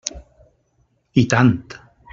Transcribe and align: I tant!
I 1.23 1.27
tant! 1.35 1.77